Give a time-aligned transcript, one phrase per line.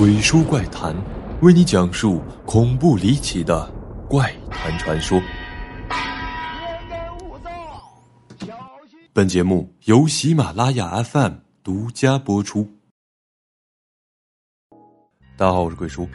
[0.00, 0.96] 鬼叔怪谈，
[1.42, 3.70] 为你讲述恐怖离奇的
[4.08, 5.20] 怪谈传说。
[9.12, 12.66] 本节目由喜马拉雅 FM 独家播出。
[15.36, 16.08] 大家好，我是鬼叔。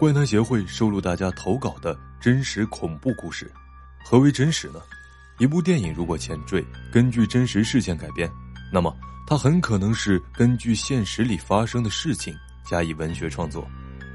[0.00, 3.48] 怪谈协会收录大家投稿的真实恐怖故事。
[4.04, 4.80] 何为真实呢？
[5.38, 8.28] 一部电影如果前缀根据真实事件改编，
[8.72, 8.92] 那么
[9.28, 12.34] 它很可能是根据现实里发生的事情。
[12.68, 13.66] 加以文学创作，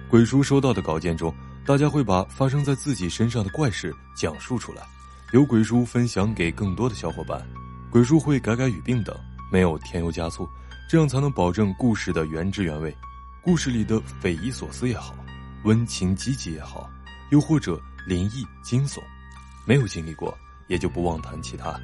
[0.09, 1.33] 鬼叔收到的稿件中，
[1.65, 4.83] 大家会把发生在自己身上的怪事讲述出来，
[5.31, 7.43] 由鬼叔分享给更多的小伙伴。
[7.89, 9.15] 鬼叔会改改语病等，
[9.51, 10.47] 没有添油加醋，
[10.87, 12.95] 这样才能保证故事的原汁原味。
[13.41, 15.15] 故事里的匪夷所思也好，
[15.63, 16.89] 温情积极也好，
[17.31, 18.99] 又或者灵异惊悚，
[19.65, 21.79] 没有经历过也就不妄谈其他。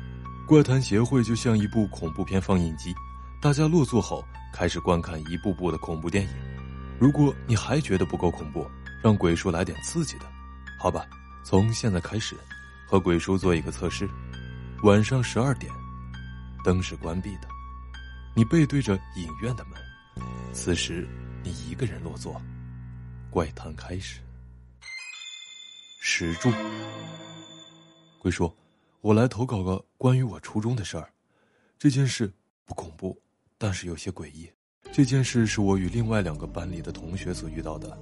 [0.47, 2.93] 怪谈协会就像一部恐怖片放映机，
[3.41, 4.23] 大家落座后
[4.53, 6.58] 开始观看一部部的恐怖电影。
[6.99, 8.69] 如果你还觉得不够恐怖，
[9.01, 10.25] 让鬼叔来点刺激的，
[10.77, 11.07] 好吧？
[11.45, 12.35] 从现在开始，
[12.85, 14.07] 和鬼叔做一个测试。
[14.83, 15.71] 晚上十二点，
[16.61, 17.47] 灯是关闭的，
[18.35, 19.79] 你背对着影院的门，
[20.51, 21.07] 此时
[21.41, 22.39] 你一个人落座。
[23.29, 24.19] 怪谈开始。
[26.01, 26.51] 石柱，
[28.21, 28.53] 鬼叔，
[28.99, 31.09] 我来投稿个关于我初中的事儿。
[31.77, 32.29] 这件事
[32.65, 33.17] 不恐怖，
[33.57, 34.51] 但是有些诡异。
[34.99, 37.97] 这件事是我与另外两个班里的同学所遇到的。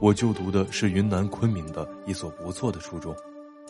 [0.00, 3.14] 我就读的是云南昆明的一所不错的初中，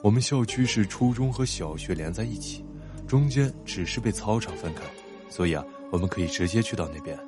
[0.01, 2.65] 我们校区是初中和小学连在一起，
[3.05, 4.83] 中间只是被操场分开，
[5.29, 7.19] 所以啊，我们可以直接去到那边。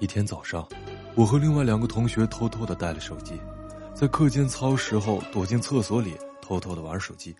[0.00, 0.68] 一天早上，
[1.14, 3.40] 我和另外两个同学偷偷的带了手机，
[3.94, 7.34] 在课间操时候躲进厕所里偷偷的玩手机。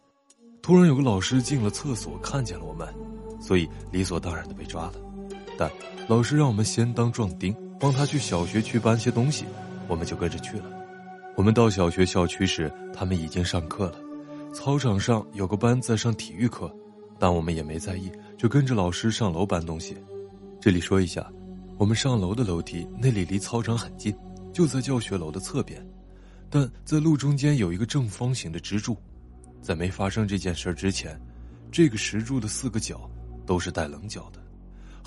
[0.63, 2.89] 突然有个老师进了厕所看见了我们，
[3.39, 4.95] 所以理所当然的被抓了。
[5.57, 5.71] 但
[6.09, 9.45] 老师让我们先当壮丁，帮他去小学区搬些东西，
[9.89, 10.65] 我们就跟着去了。
[11.37, 13.99] 我们到小学校区时，他们已经上课了。
[14.53, 16.73] 操场上有个班在上体育课，
[17.19, 19.97] 但我们也没在意，就跟着老师上楼搬东西。
[20.61, 21.29] 这里说一下，
[21.77, 24.15] 我们上楼的楼梯那里离操场很近，
[24.53, 25.85] 就在教学楼的侧边，
[26.49, 28.97] 但在路中间有一个正方形的支柱。
[29.61, 31.21] 在没发生这件事之前，
[31.73, 33.11] 这个石柱的四个角
[33.45, 34.44] 都是带棱角的。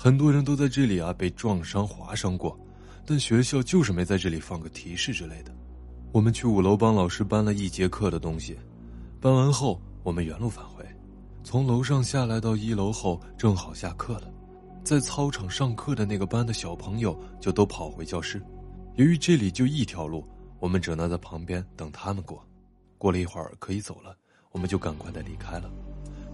[0.00, 2.56] 很多人都在这里啊被撞伤划伤过，
[3.04, 5.52] 但学校就是没在这里放个提示之类的。
[6.12, 8.56] 我们去五楼帮老师搬了一节课的东西，
[9.20, 10.86] 搬完后我们原路返回，
[11.42, 14.30] 从楼上下来到一楼后正好下课了，
[14.84, 18.40] 在操场上课的那个班的小朋友就都跑回教室。
[18.94, 20.24] 由于这里就一条路，
[20.60, 22.40] 我们只能在旁边等他们过。
[22.98, 24.16] 过了一会儿可以走了，
[24.52, 25.68] 我们就赶快的离开了。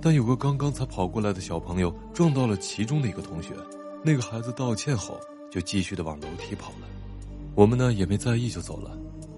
[0.05, 3.55] 但有个刚刚才跑过来的小朋友撞到了其中的一个同学，
[4.03, 5.19] 那个孩子道歉后
[5.51, 6.87] 就继续的往楼梯跑了，
[7.55, 8.91] 我们呢也没在意就走了。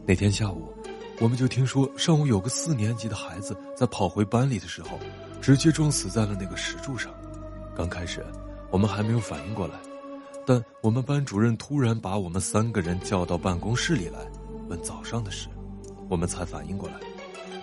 [0.05, 0.67] 那天下午，
[1.21, 4.99] 我们就听说上午有个四年级的孩子在跑回班里的时候，
[5.41, 7.15] 直接撞死在了那个石柱上。
[7.77, 8.27] 刚开始，
[8.73, 9.75] 我们还没有反应过来，
[10.45, 14.19] 但我们班主任突然把我们三个人叫到办公室里来，
[14.69, 15.47] 问早上的事，
[16.09, 16.97] 我们才反应过来。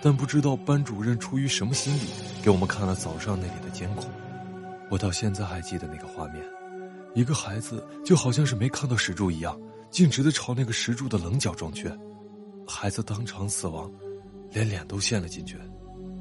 [0.04, 2.00] 但不知道班主任出于什么心理，
[2.42, 4.04] 给我们看了早上那里的监控。
[4.90, 6.44] 我到现在还记得那个画面，
[7.14, 9.58] 一个孩子就好像是没看到石柱一样，
[9.90, 11.90] 径直的朝那个石柱的棱角撞去，
[12.68, 13.90] 孩子当场死亡，
[14.50, 15.58] 连脸都陷了进去。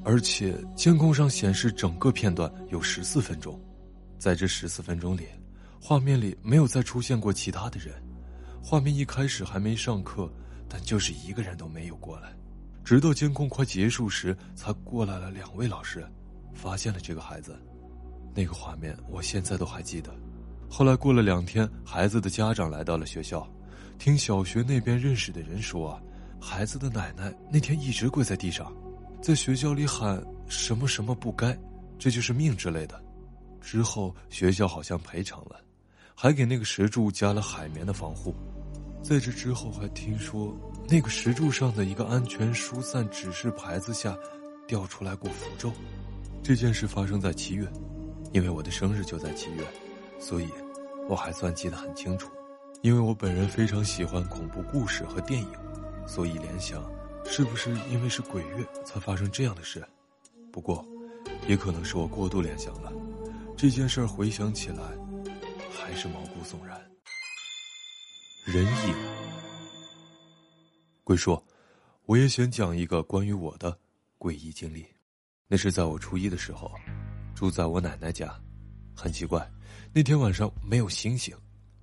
[0.06, 3.60] 而且监控上显示整个片段有十四分钟，
[4.18, 5.28] 在这十四分钟里，
[5.82, 7.94] 画面里没有再出现过其他的人。
[8.62, 10.32] 画面一开始还没上课，
[10.70, 12.34] 但就是一个人都没有过来。
[12.84, 16.06] 直到监控快结束时，才过来了两位老师，
[16.54, 17.58] 发现了这个孩子。
[18.36, 20.14] 那个画面我现在都还记得。
[20.70, 23.48] 后来过了两天，孩子的家长来到了学校，
[23.98, 26.02] 听小学那边认识的人说啊，
[26.42, 28.76] 孩子的奶奶那天一直跪在地上，
[29.22, 31.58] 在学校里喊什么什么不该，
[31.98, 33.02] 这就是命之类的。
[33.62, 35.62] 之后学校好像赔偿了，
[36.14, 38.36] 还给那个石柱加了海绵的防护。
[39.02, 40.54] 在这之后还听说。
[40.94, 44.16] 那个石柱上的一个安全疏散指示牌子下，
[44.68, 45.74] 掉出来过符咒。
[46.44, 47.68] 这件事发生在七月，
[48.32, 49.64] 因为我的生日就在七月，
[50.20, 50.48] 所以
[51.10, 52.30] 我还算记得很清楚。
[52.84, 55.50] 因为我本人非常喜欢恐怖故事和电影，
[56.06, 56.88] 所以联想，
[57.26, 59.84] 是不是因为是鬼月才发生这样的事？
[60.52, 60.86] 不过，
[61.48, 62.94] 也可能是我过度联想了。
[63.58, 64.84] 这件事回想起来，
[65.72, 66.80] 还是毛骨悚然。
[68.46, 69.13] 人影。
[71.06, 71.38] 鬼叔，
[72.06, 73.78] 我也想讲一个关于我的
[74.18, 74.86] 诡异经历。
[75.50, 76.72] 那是在我初一的时候，
[77.36, 78.34] 住在我奶奶家。
[78.96, 79.46] 很奇怪，
[79.92, 81.36] 那天晚上没有星星，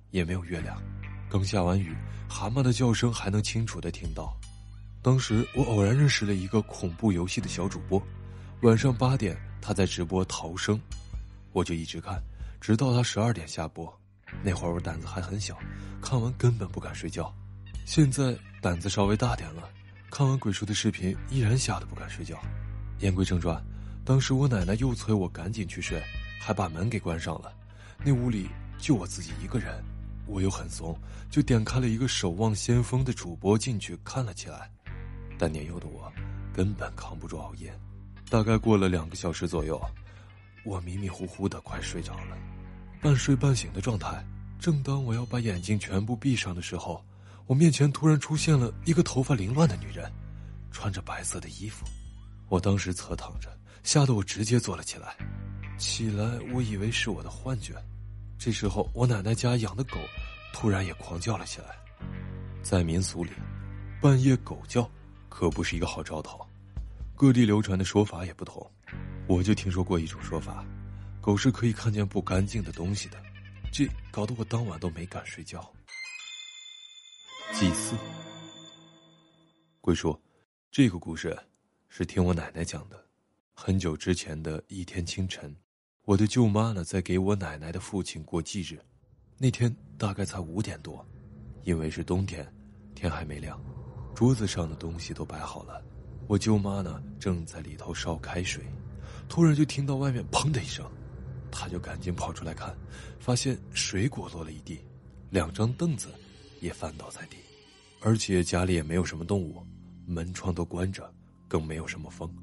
[0.09, 0.81] 也没有月亮，
[1.29, 1.95] 刚下完雨，
[2.27, 4.35] 蛤蟆的叫声还能清楚的听到。
[5.03, 8.01] 当时我偶然认识了一个恐怖游戏的小主播，
[8.63, 10.81] 晚上八点他在直播逃生，
[11.51, 12.19] 我就一直看，
[12.59, 14.01] 直到他十二点下播。
[14.41, 15.55] 那会儿我胆子还很小，
[16.01, 17.31] 看完根本不敢睡觉。
[17.85, 19.69] 现在胆子稍微大点了，
[20.09, 22.39] 看完鬼叔的视频依然吓得不敢睡觉。
[22.99, 23.61] 言归正传，
[24.05, 26.01] 当时我奶奶又催我赶紧去睡，
[26.39, 27.51] 还把门给关上了。
[28.03, 28.47] 那屋里
[28.77, 29.83] 就我自己一个人，
[30.25, 30.97] 我又很怂，
[31.29, 34.69] 就点开了一个守望先锋的主播进去看了起来。
[35.37, 36.11] 但年幼的我
[36.53, 37.73] 根本扛不住熬夜，
[38.29, 39.81] 大概过了两个小时左右，
[40.63, 42.37] 我迷迷糊糊的快睡着了。
[43.01, 44.23] 半睡半醒的状态，
[44.59, 47.03] 正当我要把眼睛全部闭上的时候，
[47.47, 50.11] 我面前突然出现了一个头发凌乱的女人，
[50.71, 51.85] 穿着白色的衣服。
[52.47, 53.49] 我当时侧躺着，
[53.83, 55.15] 吓得我直接坐了起来。
[55.77, 57.73] 起来，我以为是我的幻觉。
[58.37, 59.97] 这时候，我奶奶家养的狗
[60.53, 61.67] 突然也狂叫了起来。
[62.61, 63.31] 在民俗里，
[63.99, 64.89] 半夜狗叫
[65.27, 66.39] 可不是一个好兆头，
[67.15, 68.65] 各地流传的说法也不同。
[69.27, 70.63] 我就听说过一种说法。
[71.19, 73.17] 狗是可以看见不干净的东西的，
[73.71, 75.71] 这搞得我当晚都没敢睡觉。
[77.53, 77.95] 祭祀，
[79.81, 80.19] 鬼叔，
[80.71, 81.37] 这个故事
[81.89, 83.05] 是听我奶奶讲的。
[83.53, 85.53] 很久之前的一天清晨，
[86.05, 88.79] 我的舅妈呢在给我奶奶的父亲过忌日。
[89.37, 91.05] 那天大概才五点多，
[91.63, 92.51] 因为是冬天，
[92.95, 93.61] 天还没亮，
[94.15, 95.83] 桌子上的东西都摆好了。
[96.27, 98.63] 我舅妈呢正在里头烧开水，
[99.27, 100.89] 突然就听到外面砰的一声。
[101.51, 102.75] 她就赶紧跑出来看，
[103.19, 104.79] 发现水果落了一地，
[105.29, 106.07] 两张凳子
[106.61, 107.35] 也翻倒在地，
[107.99, 109.61] 而且家里也没有什么动物，
[110.05, 111.13] 门窗都关着，
[111.47, 112.33] 更没有什么风，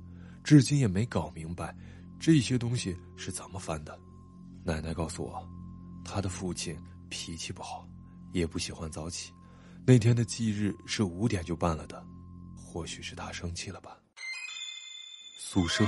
[0.44, 1.74] 至今也没搞明白
[2.20, 3.98] 这些东西是怎么翻的。
[4.62, 5.48] 奶奶告诉我，
[6.04, 6.76] 他的父亲
[7.08, 7.88] 脾气不好，
[8.32, 9.32] 也不喜欢早起，
[9.86, 12.04] 那天的忌日是五点就办了的，
[12.56, 13.96] 或许是他生气了吧。
[15.38, 15.86] 宿舍。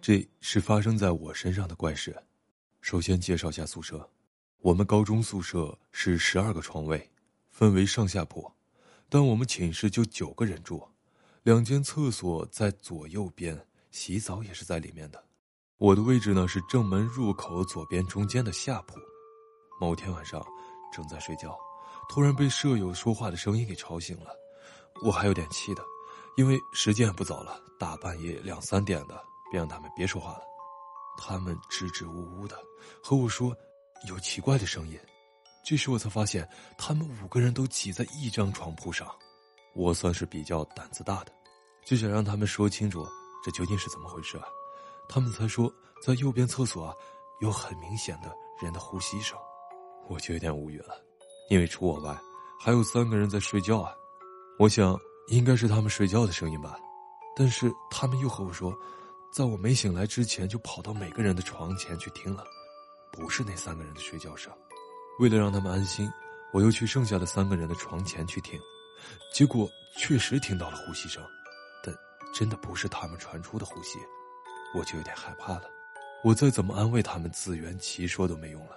[0.00, 2.16] 这是发生在我身上的怪事。
[2.80, 4.08] 首先介绍下宿舍，
[4.62, 7.10] 我们高中宿舍是十二个床位，
[7.48, 8.50] 分为上下铺，
[9.08, 10.86] 但我们寝室就九个人住，
[11.42, 13.58] 两间厕所在左右边，
[13.90, 15.24] 洗澡也是在里面的。
[15.78, 18.98] 我的位置呢是正门入口左边中间的下铺。
[19.80, 20.46] 某天晚上，
[20.92, 21.58] 正在睡觉，
[22.10, 24.30] 突然被舍友说话的声音给吵醒了，
[25.02, 25.82] 我还有点气的，
[26.36, 29.24] 因为时间也不早了，大半夜两三点的。
[29.50, 30.42] 便让他们别说话了。
[31.18, 32.56] 他们支支吾吾的
[33.02, 33.52] 和我说，
[34.08, 34.98] 有奇怪的声音。
[35.64, 36.48] 这时我才发现，
[36.78, 39.08] 他们五个人都挤在一张床铺上。
[39.74, 41.32] 我算是比较胆子大的，
[41.84, 43.06] 就想让他们说清楚
[43.44, 44.40] 这究竟是怎么回事。
[45.08, 46.94] 他们才说，在右边厕所啊，
[47.40, 49.38] 有很明显的人的呼吸声。
[50.08, 50.94] 我就有点无语了，
[51.50, 52.18] 因为除我外，
[52.58, 53.92] 还有三个人在睡觉啊。
[54.58, 54.98] 我想
[55.28, 56.76] 应该是他们睡觉的声音吧，
[57.36, 58.74] 但是他们又和我说。
[59.32, 62.44] 在我没醒来之前，就跑到每个人的床前去听了，
[63.10, 64.52] 不是那三个人的睡觉声。
[65.18, 66.10] 为了让他们安心，
[66.52, 68.58] 我又去剩下的三个人的床前去听，
[69.32, 71.22] 结果确实听到了呼吸声，
[71.84, 71.94] 但
[72.32, 73.98] 真的不是他们传出的呼吸，
[74.74, 75.64] 我就有点害怕了。
[76.22, 78.76] 我再怎么安慰他们，自圆其说都没用了。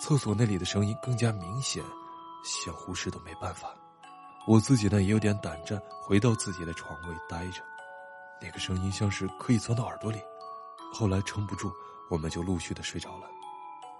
[0.00, 1.82] 厕所那里的声音更加明显，
[2.44, 3.74] 想忽视都没办法。
[4.46, 7.62] 我自己呢也有点胆战，回到自己的床位待着。
[8.40, 10.20] 那个声音像是可以钻到耳朵里，
[10.92, 11.72] 后来撑不住，
[12.08, 13.28] 我们就陆续的睡着了。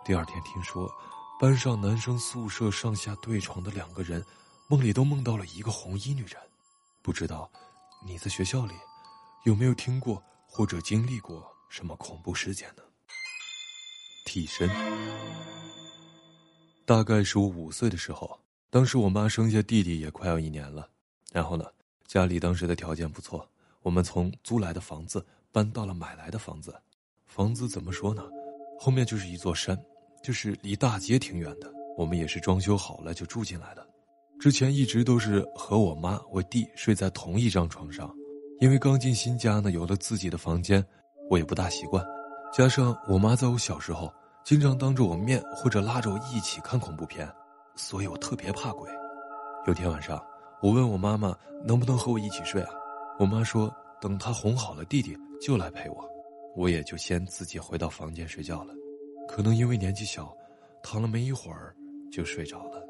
[0.09, 0.91] 第二天听说，
[1.39, 4.25] 班上男生宿舍上下对床的两个人，
[4.67, 6.35] 梦里都梦到了一个红衣女人。
[7.03, 7.51] 不知道
[8.03, 8.73] 你在学校里
[9.45, 12.83] 有没有听过或者经历过什么恐怖事件呢？
[14.25, 14.67] 替身，
[16.87, 20.89] 大概是我五岁的时候，当时我妈生下弟弟也快要一年了，
[21.33, 21.67] 然后呢，
[22.07, 23.47] 家里当时的条件不错。
[23.83, 26.75] 我们从租来的房子搬到了买来的房子，
[27.27, 28.23] 房子怎么说呢？
[28.81, 29.79] 后面就是一座山，
[30.23, 31.73] 就是离大街挺远的。
[31.97, 33.87] 我们也是装修好了就住进来的。
[34.39, 38.15] 之前一直都是和我妈、我弟睡在同一张床上，
[38.61, 40.85] 因为刚进新家呢，有了自己的房间，
[41.29, 42.05] 我也不大习惯。
[42.53, 44.13] 加上我妈在我小时候
[44.45, 47.29] 经常当着我面或者拉着我一起看恐怖片，
[47.75, 48.89] 所以我特别怕鬼。
[49.67, 50.25] 有天晚上，
[50.63, 52.71] 我问我妈妈能不能和我一起睡啊？
[53.19, 56.09] 我妈说：“等她哄好了弟弟，就来陪我。”
[56.57, 58.73] 我也就先自己回到房间睡觉了。
[59.29, 60.35] 可能因为年纪小，
[60.83, 61.73] 躺了没一会儿
[62.11, 62.83] 就睡着了。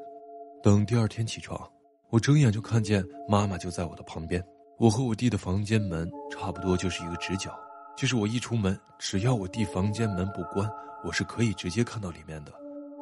[0.63, 1.69] 等第二天起床，
[2.09, 4.43] 我睁眼就看见妈妈就在我的旁边。
[4.77, 7.53] 我和我弟的房间门差不多就是一个直角，
[7.97, 10.67] 就是我一出门，只要我弟房间门不关，
[11.03, 12.53] 我是可以直接看到里面的。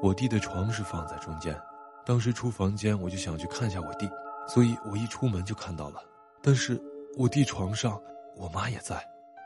[0.01, 1.55] 我弟的床是放在中间。
[2.03, 4.09] 当时出房间我就想去看一下我弟，
[4.47, 6.01] 所以我一出门就看到了。
[6.41, 6.81] 但是
[7.17, 8.01] 我弟床上，
[8.35, 8.99] 我妈也在。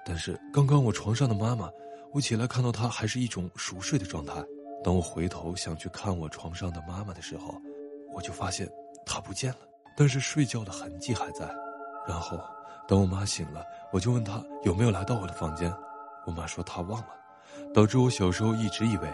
[0.05, 1.69] 但是刚刚我床上的妈妈，
[2.13, 4.43] 我起来看到她还是一种熟睡的状态。
[4.83, 7.55] 当我回头想去看我床上的妈妈的时候，
[8.13, 8.67] 我就发现
[9.05, 9.59] 她不见了，
[9.95, 11.49] 但是睡觉的痕迹还在。
[12.07, 12.39] 然后，
[12.87, 13.63] 等我妈醒了，
[13.93, 15.71] 我就问她有没有来到我的房间。
[16.25, 17.09] 我妈说她忘了，
[17.73, 19.07] 导致我小时候一直以为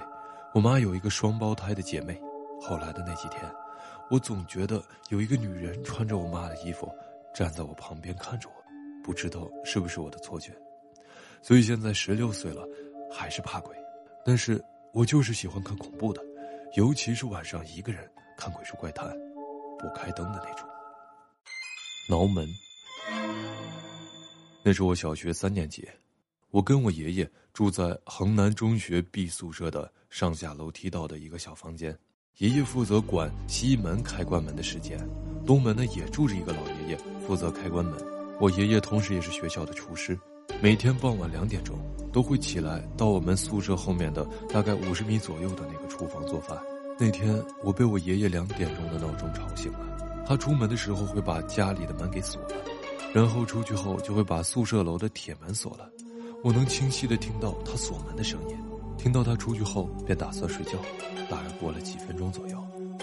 [0.53, 2.19] 我妈有一个双胞胎的姐妹。
[2.59, 3.41] 后来的那几天，
[4.09, 6.89] 我总觉得有一个女人穿着我妈的衣服
[7.35, 8.55] 站在我旁边看着我，
[9.03, 10.51] 不知道是不是我的错觉。
[11.41, 12.67] 所以现在十六岁了，
[13.17, 13.75] 还是怕鬼，
[14.23, 16.21] 但是我就是喜欢看恐怖的，
[16.75, 18.07] 尤其是晚上一个人
[18.37, 19.09] 看《鬼畜怪谈》，
[19.79, 20.69] 不开灯的那种。
[22.07, 22.47] 挠门。
[24.63, 25.89] 那是我小学三年级，
[26.51, 31.97] 我跟我爷爷住在衡南中学 B 宿舍的上下楼梯道的一个小房间，
[32.37, 34.95] 爷爷负责管西门开关门的时间，
[35.43, 37.99] 东门呢也住着一个老爷爷负责开关门。
[38.39, 40.15] 我爷爷同时也是学校的厨师，
[40.59, 41.77] 每天傍晚两点钟
[42.11, 46.57] 都会起来到我们宿舍后面的大概五十米左右的那个厨房做饭。
[46.97, 50.25] 那天我被我爷爷两点钟的闹钟吵醒了。
[50.25, 52.55] 他出门的时候会把家里的门给锁了，
[53.13, 55.87] 然后出去后就会把宿舍楼的铁门锁了。
[56.43, 58.57] 我能清晰的听到他锁门的声音，
[58.97, 60.71] 听到他出去后便打算睡觉。
[61.29, 62.57] 大概过了几分钟左右，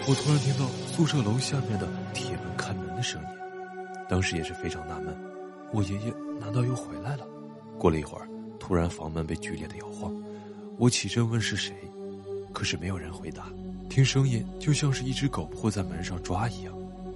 [0.07, 3.27] 我突然听到宿舍楼下面的铁门开门的声音，
[4.09, 5.15] 当时也是非常纳闷，
[5.71, 7.25] 我爷爷难道又回来了？
[7.77, 8.27] 过了一会儿，
[8.59, 10.13] 突然房门被剧烈的摇晃，
[10.77, 11.75] 我起身问是谁，
[12.53, 13.51] 可是没有人回答，
[13.89, 16.73] 听声音就像是一只狗会在门上抓一样。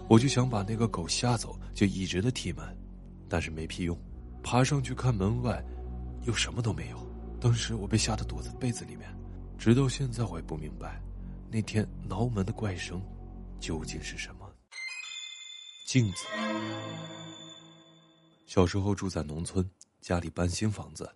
[0.07, 2.65] 我就想把那个狗吓走，就一直的踢门，
[3.27, 3.97] 但是没屁用。
[4.41, 5.63] 爬上去看门外，
[6.25, 6.97] 又什么都没有。
[7.39, 9.07] 当时我被吓得躲在被子里面，
[9.57, 11.01] 直到现在我也不明白，
[11.51, 13.01] 那天挠门的怪声
[13.59, 14.49] 究竟是什么。
[15.85, 16.25] 镜子。
[18.45, 19.69] 小时候住在农村，
[20.01, 21.09] 家里搬新房子，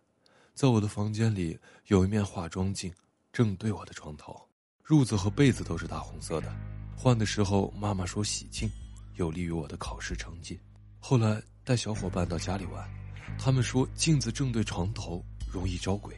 [0.54, 2.94] 在我的房间里有一面化妆镜，
[3.32, 4.40] 正对我的床头，
[4.86, 6.54] 褥子和被子都是大红色的。
[6.96, 8.70] 换的时候，妈妈说洗净。
[9.16, 10.60] 有利于我的考试成绩。
[11.00, 12.90] 后来带小伙伴到家里玩，
[13.38, 16.18] 他们说镜子正对床头容易招鬼。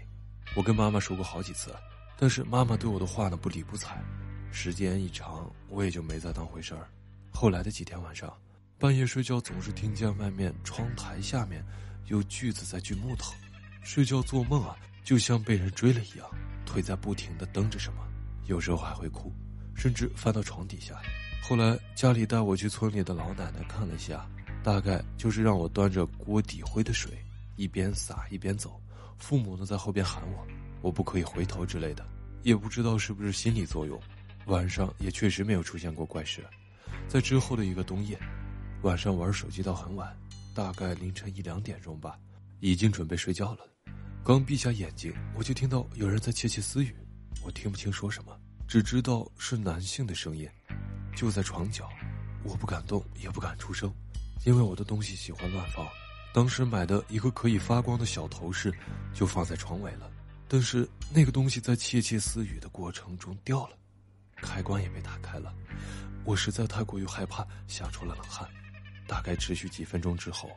[0.56, 1.76] 我跟妈妈说过好几次，
[2.18, 4.02] 但是妈妈对我的话呢不理不睬。
[4.50, 6.88] 时间一长，我也就没再当回事儿。
[7.34, 8.34] 后来的几天晚上，
[8.80, 11.66] 半夜睡觉总是听见外面窗台下面
[12.08, 13.34] 有锯子在锯木头，
[13.84, 16.28] 睡觉做梦啊，就像被人追了一样，
[16.66, 18.06] 腿在不停的蹬着什么，
[18.46, 19.34] 有时候还会哭，
[19.76, 20.96] 甚至翻到床底下。
[21.42, 24.28] 后来家里带我去村里的老奶奶看了下，
[24.64, 27.12] 大概就是让我端着锅底灰的水，
[27.56, 28.82] 一边洒一边走。
[29.18, 30.46] 父母呢在后边喊我，
[30.82, 32.06] 我不可以回头之类的。
[32.44, 34.00] 也不知道是不是心理作用，
[34.46, 36.44] 晚上也确实没有出现过怪事。
[37.08, 38.20] 在之后的一个冬夜，
[38.84, 40.16] 晚上玩手机到很晚，
[40.56, 42.18] 大概凌晨一两点钟吧，
[42.62, 43.68] 已经准备睡觉了。
[44.24, 46.96] 刚闭下眼睛，我就听到有人在窃窃私语，
[47.44, 50.50] 我听不清说什么，只知道是男性的声音。
[51.14, 51.90] 就在床角，
[52.46, 53.94] 我不敢动，也不敢出声，
[54.46, 55.86] 因为我的东西喜欢乱放。
[56.34, 58.74] 当时买的一个可以发光的小头饰，
[59.14, 60.10] 就放在床尾了。
[60.48, 63.78] 但是那个东西在窃窃私语的过程中掉了，
[64.38, 65.54] 开关也被打开了。
[66.24, 68.50] 我实在太过于害怕，吓出了冷汗。
[69.08, 70.50] 大概持续几分钟之后，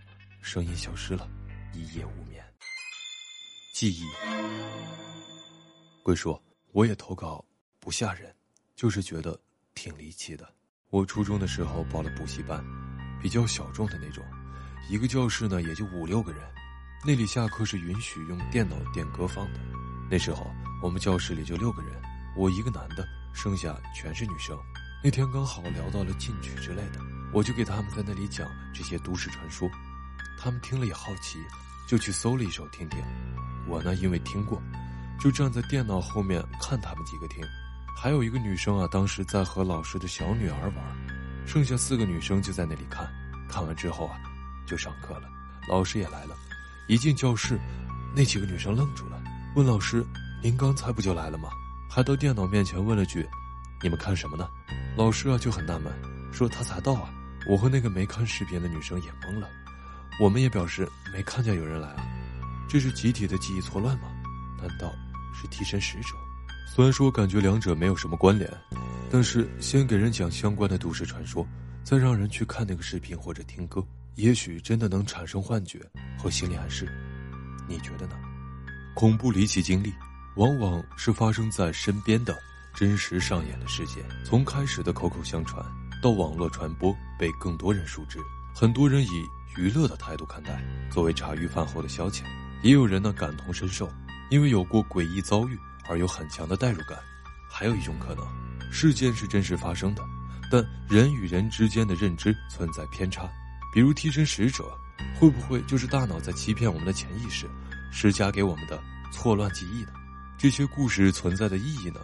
[0.43, 1.28] 声音消失了，
[1.73, 2.45] 一夜无眠。
[3.75, 4.05] 记忆。
[6.02, 7.45] 鬼说，我也投稿，
[7.78, 8.35] 不吓人，
[8.75, 9.38] 就是觉得。
[9.75, 10.52] 挺离奇的。
[10.90, 12.61] 我初中的时候报了补习班，
[13.23, 14.25] 比较小众的那种，
[14.90, 16.43] 一个教室呢也就五六个人，
[17.07, 19.61] 那里下课是允许用电脑点歌放的。
[20.11, 20.50] 那时候
[20.83, 21.93] 我们教室里就六个人，
[22.37, 24.59] 我一个男的，剩下全是女生。
[25.05, 26.99] 那天刚好聊到了进去之类的，
[27.32, 29.70] 我就给他们在那里讲这些都市传说，
[30.38, 31.38] 他们听了也好奇，
[31.87, 33.02] 就去搜了一首听听。
[33.66, 34.62] 我呢因为听过，
[35.20, 37.44] 就站在电脑后面看他们几个听。
[37.97, 43.06] 还有一个女生啊，当时在和老师的小女儿玩，剩下四个女生就在那里看。
[43.49, 44.18] 看完之后啊，
[44.66, 45.28] 就上课了。
[45.68, 46.37] 老师也来了，
[46.87, 47.58] 一进教室，
[48.14, 49.20] 那几个女生愣住了，
[49.54, 50.04] 问老师
[50.42, 51.50] ：“您刚才不就来了吗？”
[51.90, 53.26] 还到电脑面前问了句
[53.82, 54.49] ：“你们看什么呢？”
[54.97, 55.92] 老师啊就很纳闷，
[56.32, 57.11] 说：“他才到啊。”
[57.47, 59.49] 我和那个没看视频的女生也懵了，
[60.21, 62.07] 我们也表示没看见有人来啊。
[62.68, 64.09] 这是集体的记忆错乱吗？
[64.61, 64.92] 难道
[65.35, 66.14] 是替身使者？
[66.66, 68.50] 虽然说感觉两者没有什么关联，
[69.11, 71.47] 但是先给人讲相关的都市传说，
[71.83, 73.83] 再让人去看那个视频或者听歌，
[74.16, 75.80] 也许真的能产生幻觉
[76.18, 76.87] 和心理暗示。
[77.66, 78.16] 你觉得呢？
[78.95, 79.95] 恐怖离奇经历，
[80.37, 82.37] 往往是发生在身边的
[82.75, 85.64] 真实上演的事件，从开始的口口相传
[86.00, 88.19] 到网络传播，被更多人熟知。
[88.55, 89.26] 很多人以
[89.57, 92.23] 娱乐的态度看待，作为茶余饭后的消遣；
[92.62, 93.90] 也有人呢感同身受，
[94.31, 96.99] 因为有过诡异遭遇而有很强的代入感。
[97.50, 98.25] 还有一种可能，
[98.71, 100.02] 事件是真实发生的，
[100.50, 103.28] 但人与人之间的认知存在偏差。
[103.73, 104.64] 比如替身使者，
[105.19, 107.47] 会不会就是大脑在欺骗我们的潜意识，
[107.90, 108.81] 施加给我们的
[109.12, 109.93] 错乱记忆呢？
[110.38, 112.00] 这些故事存在的意义呢？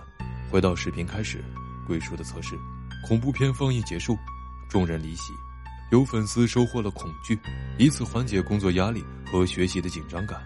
[0.51, 1.45] 回到视频开始，
[1.87, 2.59] 鬼叔的测试，
[3.07, 4.19] 恐怖片放映结束，
[4.67, 5.35] 众人离席，
[5.93, 7.39] 有粉丝收获了恐惧，
[7.79, 10.41] 以此缓解工作压力和学习的紧张感；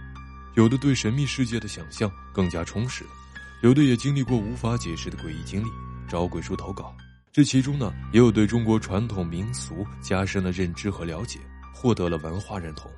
[0.54, 3.04] 有的对神秘世界的想象更加充实，
[3.62, 5.68] 有的也经历过无法解释的诡异经历，
[6.08, 6.92] 找鬼叔投稿。
[7.32, 11.38] 这其中呢，也有对中国传统民俗加深了认知和了解，
[11.72, 12.90] 获得了文化认同。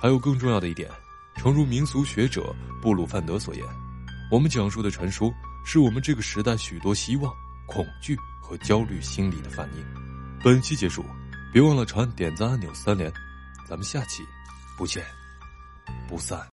[0.00, 0.90] 还有更重要的一点，
[1.36, 3.64] 诚如民俗学者布鲁范德所言，
[4.30, 5.30] 我们讲述的传说。
[5.64, 7.32] 是我们这个时代许多希望、
[7.66, 9.84] 恐惧和焦虑心理的反应。
[10.42, 11.04] 本期结束，
[11.52, 13.12] 别忘了长按点赞按钮三连，
[13.68, 14.22] 咱们下期
[14.76, 15.04] 不见
[16.08, 16.46] 不散。